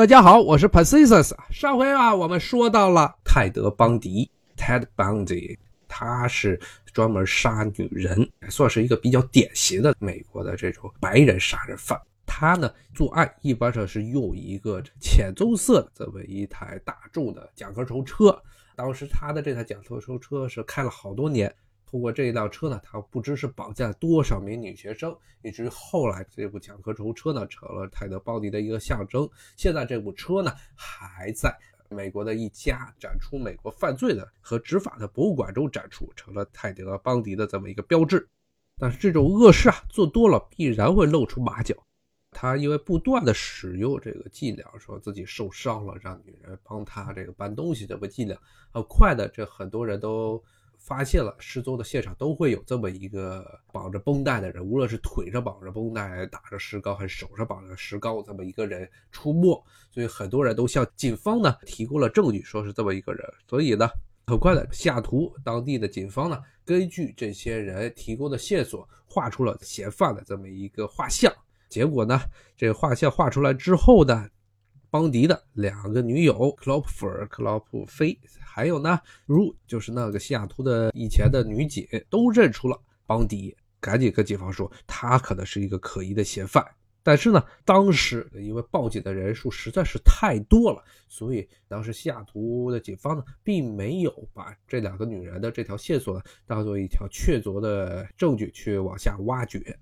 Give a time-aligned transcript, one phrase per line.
[0.00, 1.34] 大家好，我是 Pacisus。
[1.50, 6.58] 上回啊，我们说到了泰德·邦迪 （Ted Bundy），他是
[6.94, 12.00] 专门杀女人，算是一个比较典型的美国的这种白人杀人犯。
[12.24, 18.34] 他呢，作案一般上是用一个浅棕色的这么一台大众的甲壳虫车。
[18.74, 21.54] 当时他的这台甲壳虫车是开了好多年。
[21.90, 29.28] 通过这一辆车呢，他不知是绑架了多少名女学生，以至于后来这部甲壳虫车呢成了泰德·邦迪的一个象征。
[29.56, 31.52] 现在这部车呢还在
[31.88, 38.28] 美国的一家展出美国犯罪的和执法的博物馆中展出，成了泰德·邦迪的这么一个标志。
[38.78, 41.74] 但是这种恶事啊做多了，必然会露出马脚。
[42.30, 48.38] 他因为不断的使用这个伎俩，说自己受伤了，让女人帮他这个搬东西，这个伎俩，
[48.72, 50.40] 很快的，这很多人都。
[50.80, 63.22] 发现了失踪的现场都会有这么一个绑着绷带的人，无论是腿上绑着绷带、打着石膏，还是手上绑着石膏，这么一个人出没，所以很多人都向警方呢提供了证据，说是这么一个人。
[63.46, 63.88] 所以呢，
[64.26, 71.32] 很快的，西雅图当地的警方呢，根据这些人提供的线索，画出了嫌犯的这么一个画像。
[71.68, 72.20] 结果呢，
[72.56, 74.28] 这个画像画出来之后呢。
[74.90, 86.66] 邦迪的两个女友克劳普尔、克劳普菲，还有呢，如就是那个西雅图的以前的女警，都认出了邦迪，赶紧跟警方说他可能是一个可疑的嫌犯。
[87.04, 99.78] 但是呢，当时因为报警的人数实在是太多了，所以当时西雅图的警方呢，并没有把这两个女人的这条线索呢当做一条确凿的证据去往下挖掘。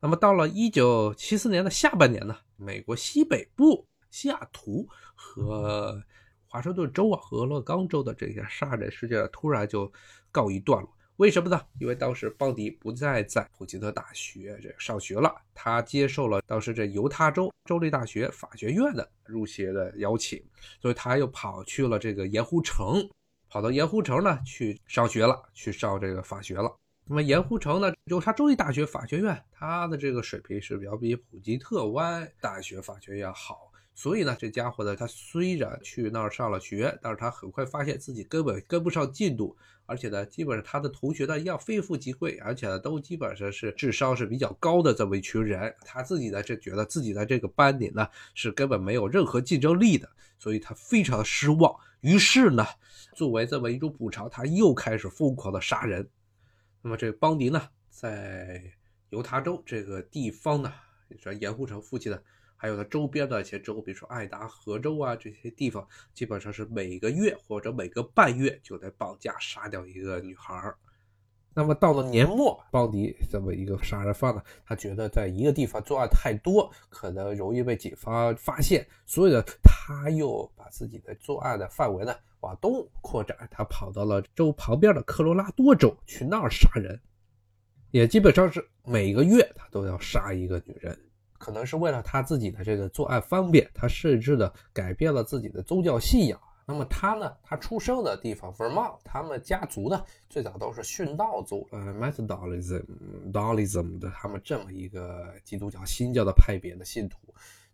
[0.00, 3.84] 那么到了一九七四年的下半年呢，美国西北部。
[4.14, 6.00] 西雅图和
[6.46, 9.92] 华盛顿州啊，和俄勒冈州的这些杀人事件突然就
[10.30, 10.88] 告一段落。
[11.16, 11.60] 为什么呢？
[11.80, 20.40] 因为当时邦迪不再在普吉特大学这上学了，他接受了当时这犹他州州立大学法学院的入学的邀请，
[20.80, 23.10] 所以他又跑去了这个盐湖城，
[23.48, 26.72] 跑到盐湖城呢去上学了，去上这个法学了。
[27.04, 33.72] 那么盐湖城呢，犹他州立大学法学院，它的这个水平是要比普吉特湾大学法学院好。
[33.96, 39.56] 所以呢，这家伙呢，他虽然去那儿上了学，但是他很快发现自己根本跟不上进度，
[39.86, 51.72] 而且呢，基本上他的同学呢要非富即贵，而且呢，都基本上是智商是比较高的这么一群人，他自己呢就觉得自己在这个班里呢是根本没有任何竞争力的，所以他非常的失望。
[52.00, 52.66] 于是呢，
[53.14, 56.08] 作为这么一种补偿，他又开始疯狂的杀人。
[56.82, 58.60] 那么这个邦迪呢，在
[59.10, 60.72] 犹他州这个地方呢，
[61.08, 62.20] 也是盐湖城附近的。
[62.64, 70.74] 还有它周边的一些州，比如说爱达荷州啊这些地方，基本上是每个月或者每个半月就得绑架杀掉一个女孩儿。
[71.52, 86.98] 那么到了年末，邦迪这么一个杀人犯呢，他觉得在一个地方作案太多，可能容易被警方发现，所以呢，他又把自己的作案的范围呢往东扩展，他跑到了州旁边的科罗拉多州去那儿杀人，
[87.90, 90.98] 也基本上是每个月他都要杀一个女人。
[91.44, 96.40] 可能是为了他自己的这个作案方便，他甚至的改变了自己的宗教信仰。
[96.66, 97.30] 那么他呢？
[97.42, 107.18] 他出生的地方 Vermont，他们家族呢最早都是殉道族，呃，Methodolism，Dolism 的他们这么一个基督教新教的派别的信徒。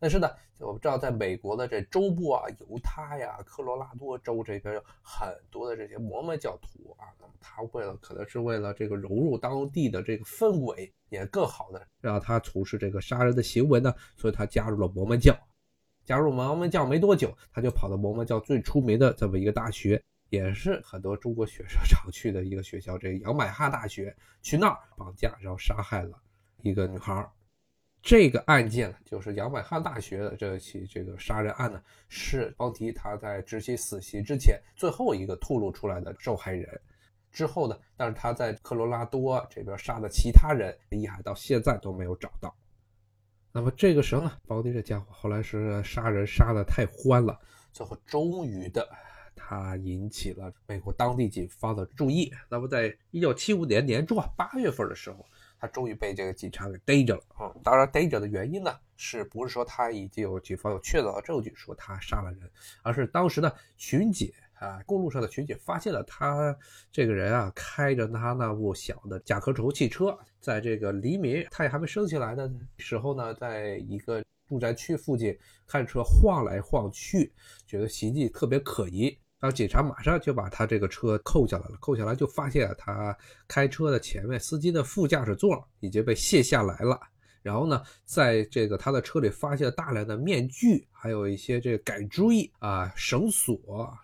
[0.00, 0.28] 但是呢，
[0.60, 7.06] 我们知道，在美国的这州部啊，犹他呀、科罗拉多州这边有很多的这些摩门教徒啊。
[7.20, 15.36] 那么他为了，可能是为了这个融入当地的这个氛围，也更好的让他从事这个杀人的行为呢，所以他加入了摩门教。
[16.04, 26.18] 加入摩门教没多久，他就跑到摩门教最出名的这么一个大学，也是很多中国学生 常去的一个学校，这个杨百哈大学，去那儿绑架，然后杀害了
[26.62, 27.28] 一个女孩。
[28.00, 36.80] 这个案件呢，就是杨百翰大学的这起这个杀人案呢，是邦迪他在执行死刑之前最后一个吐露出来的受害人。
[37.30, 42.54] 之后呢，但是他在科罗拉多这边杀的其他人，遗骸到现在都没有找到。
[43.52, 47.38] 那么这个时候呢，邦迪这家伙后来是杀人杀的太欢了，
[47.72, 48.88] 最后终于的
[49.36, 52.32] 他引起了美国当地警方的注意。
[52.48, 55.26] 那么在一九七五年年中啊八月份的时候。
[55.60, 57.52] 他终于被这个警察给逮着了啊！
[57.62, 62.50] 当然，逮着的原因呢，是不是说他已经有警方有确凿的证据说他杀了人，
[62.82, 66.56] 而是当时呢，巡警啊，公路上的巡警发现了他
[66.92, 77.32] 这个人啊，开着他那部小的甲壳虫汽车，在这个黎明太阳还没升起来的时候呢，在一个住宅区附近看车晃来晃去，
[77.66, 79.16] 觉得行迹特别可疑。
[79.40, 87.00] 然后警察马上就把他这个车扣下来了，扣下来就发现他开车的前面司机的副驾驶座已经被卸下来了，
[87.40, 93.58] 然后呢，在这个他的车里发现了大量的面具，还有一些这个改锥啊、绳索，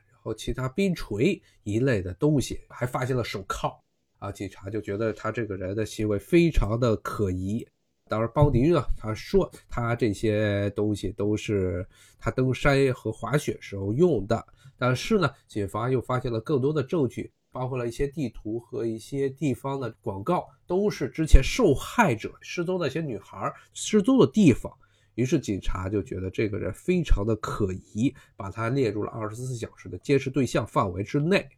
[0.08, 3.82] 然后其他冰锤一类的东西，还发现了手铐
[4.20, 4.30] 啊。
[4.30, 7.66] 警察就觉得他这个人的行为非常的可疑。
[8.14, 11.84] 当然，邦迪呢，他说他这些东西都是
[12.16, 14.46] 他登山和滑雪时候用的。
[14.78, 24.72] 但是呢，警方又发现了更多的证据，包括了一些地图和一些地方的广告，都是之前受害者失踪那些女孩失踪的地方。
[25.16, 31.48] 于是警察就觉得这个人非常的可疑，把他列入了二十四小时的监视对象范围之内。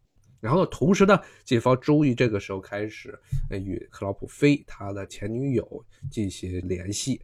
[0.47, 3.19] 然后同时呢，警方终于这个时候开始
[3.51, 7.21] 与克劳普菲他的前女友进行联系。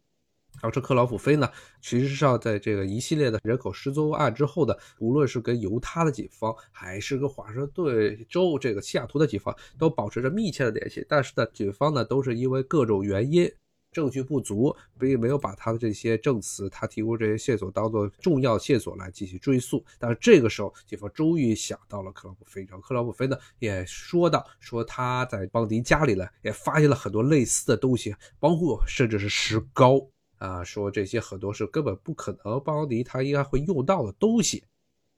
[0.55, 1.49] 然后这克劳普菲呢，
[1.81, 11.05] 其实上在这个一系列的人口失踪案之后的，无论是跟犹他的警方，还是跟华盛顿州这个西雅图的警方，都保持着密切的联系。
[11.07, 13.49] 但是呢，警方呢都是因为各种原因。
[13.93, 19.83] 证据不足，并没有把他的这些证词，他提供这些线索当做重要线索来进行追溯。
[19.97, 22.65] 但是这个时候，警方终于想到了克劳普菲。
[22.67, 30.05] 然后克劳普菲呢也说到，说他在邦迪家里呢也发现了很多类似的东西，包括甚至是石膏
[30.39, 34.63] 啊，说这些很多是根本不可能邦迪他应该会用到的东西。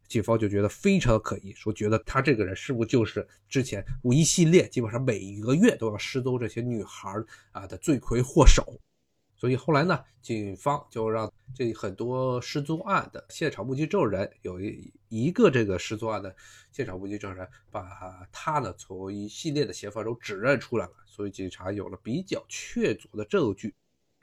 [0.08, 7.12] 警方就觉得非常可疑，说觉得他这个人是不是就是之前一系列基本上每一个月都要失踪这些女孩
[7.52, 8.80] 啊的罪魁祸首。
[9.38, 16.34] 所以后来呢，警方就让这很多失踪案的现场目击证人有一一个这个失踪案的
[16.72, 17.86] 现场目击证人，把
[18.32, 20.92] 他呢从一系列的嫌犯中指认出来了。
[21.06, 23.74] 所以警察有了比较确凿的证据。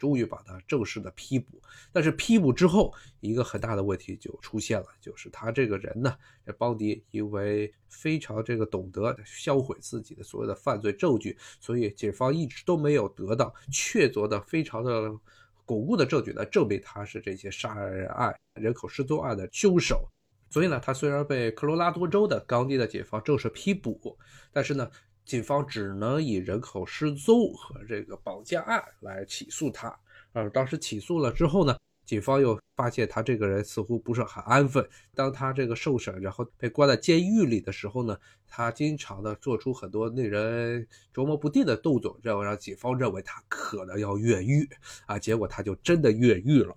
[0.02, 1.62] 终于把他正式的批捕，
[1.93, 6.12] 但是批捕之后，一个很大的问题就出现了，就是他这个人呢，
[6.44, 15.16] 这邦迪因为非常这个懂得销毁自己的所有的犯罪证据，所以警方一直都没有得到确凿的、非常的
[15.64, 20.08] 巩固的证据来证明他是这些杀人案、人口失踪案的凶手。
[20.50, 24.19] 所以呢，他虽然被科罗拉多州的当地的警方正式批捕，
[24.52, 24.90] 但是呢。
[25.25, 29.97] 警方只能以人口失踪和这个绑架案来起诉他。
[30.33, 34.87] 而当时起诉了之后呢，警方又发现他这个人似乎不是很安分。
[35.15, 44.69] 当他这个受审，然后被关在监狱里的时候呢，他经常的做出很多令人琢磨不定的动作，这让警方认为他可能要越狱
[45.07, 45.19] 啊。
[45.19, 46.77] 结果他就真的越狱了。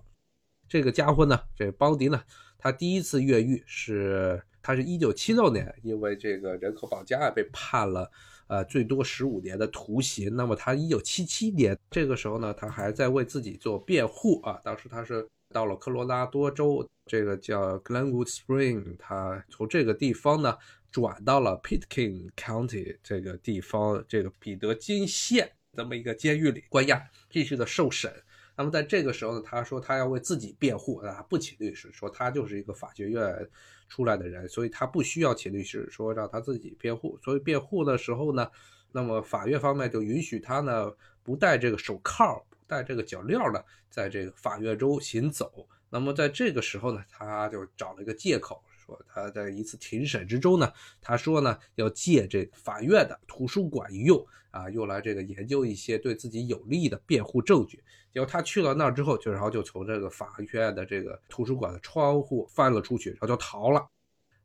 [0.68, 2.22] 这个家伙呢，这邦迪呢，
[2.58, 8.10] 他第一次越狱是他是一九七六年，因为这个人口绑架案被判了。
[8.48, 10.36] 呃，最多十五年的徒刑。
[10.36, 14.60] 那么他一九七七年这个时候呢，他还在为自己做辩护啊。
[14.62, 20.56] 当时他是到了科罗拉多州，这个叫 Glenwood Spring，他从这个地方呢
[20.92, 28.12] 转到了 Pitkin County 这个地方，这个彼得金县这么一个监狱里关押，继续的受审。
[28.56, 33.48] 那么在这个时候呢，他说他要为自己辩护啊，不请律师，说他就是一个法学院
[33.88, 37.18] 出来的人，所以他不需要请律师，说让他自己辩护。
[37.22, 38.50] 所以辩护的时候呢，
[38.92, 40.90] 那么法院方面就允许他呢
[41.22, 45.68] 不戴这个手铐，不戴这个脚镣呢，在这个法院中行走。
[45.90, 48.62] 那么在这个时候呢，他就找了一个借口。
[48.86, 57.82] 说他在一次庭审之中呢，他说呢要借这法院的图书馆一用啊，用来这个研究一些对自己有利的辩护证据。
[58.12, 63.86] 结果他去了那儿之后，就然后就从这个法院的这个图书馆的窗户翻了出去，然后就逃了。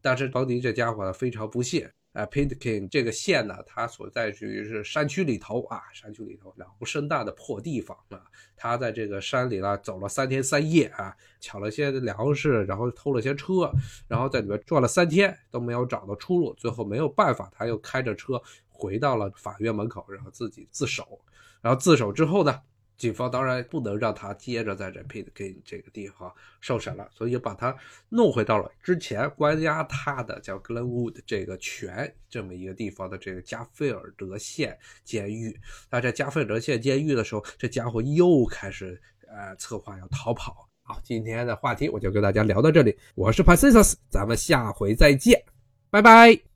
[0.02, 2.22] 但是邦迪这家伙呢非常不屑幸。
[2.22, 8.22] 啊 p i n t k i n 这个县呢，它所在于是山区里头啊，山区里头两不生大的破地方啊。
[8.56, 13.72] 他在这个山里呢走了三天三夜啊，抢了些粮食，然后偷了些车，
[14.08, 21.20] 然后在里面转了三天都没有找到出路，最后没有办法，他又开着车回到了法院门口，然后自己自首。
[21.62, 22.60] 然后自首之后呢？
[23.02, 27.76] 警方当然不能让他接着在 Pitkin 这个地方受审了，所以把他
[28.10, 35.60] 弄回到了之前关押他的叫 Glenwood 这个泉这么一个地方的这个加菲尔德县监狱。
[35.90, 40.70] 那在加菲尔德县监狱的时候，这家伙又开始呃策划要逃跑。
[40.84, 45.44] 好，今天的话题我就跟大家聊到这里，我是 Pacius，咱们下回再见，
[45.90, 46.51] 拜拜。